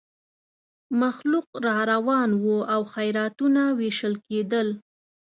مخلوق 1.01 1.47
را 1.65 1.75
روان 1.91 2.29
وو 2.43 2.57
او 2.73 2.81
خیراتونه 2.93 3.63
وېشل 3.79 4.15
کېدل. 4.27 4.67